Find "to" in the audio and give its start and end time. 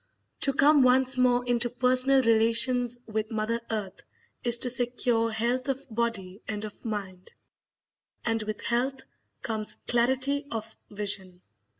0.39-0.51, 4.57-4.69